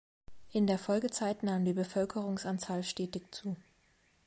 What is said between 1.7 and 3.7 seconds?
Bevölkerungsanzahl stetig zu.